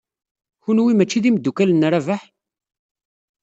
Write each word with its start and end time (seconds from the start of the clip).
Kenwi 0.63 0.93
mačči 0.95 1.23
d 1.23 1.25
imeddukal 1.29 1.71
n 1.73 1.87
Rabaḥ? 1.91 2.21